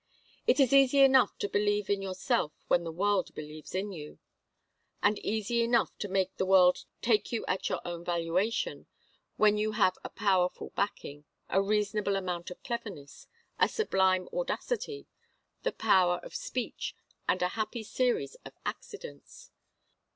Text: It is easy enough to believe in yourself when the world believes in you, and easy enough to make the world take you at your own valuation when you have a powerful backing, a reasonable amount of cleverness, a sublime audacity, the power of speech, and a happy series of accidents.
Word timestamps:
It 0.47 0.59
is 0.59 0.73
easy 0.73 1.01
enough 1.01 1.37
to 1.37 1.47
believe 1.47 1.87
in 1.87 2.01
yourself 2.01 2.53
when 2.69 2.83
the 2.83 2.91
world 2.91 3.35
believes 3.35 3.75
in 3.75 3.91
you, 3.91 4.17
and 5.03 5.19
easy 5.19 5.61
enough 5.61 5.95
to 5.99 6.07
make 6.07 6.35
the 6.37 6.45
world 6.47 6.85
take 7.03 7.31
you 7.31 7.45
at 7.45 7.69
your 7.69 7.79
own 7.85 8.03
valuation 8.03 8.87
when 9.37 9.59
you 9.59 9.73
have 9.73 9.99
a 10.03 10.09
powerful 10.09 10.71
backing, 10.75 11.25
a 11.49 11.61
reasonable 11.61 12.15
amount 12.15 12.49
of 12.49 12.63
cleverness, 12.63 13.27
a 13.59 13.69
sublime 13.69 14.27
audacity, 14.33 15.05
the 15.61 15.71
power 15.71 16.19
of 16.23 16.33
speech, 16.33 16.95
and 17.29 17.43
a 17.43 17.49
happy 17.49 17.83
series 17.83 18.33
of 18.43 18.53
accidents. 18.65 19.51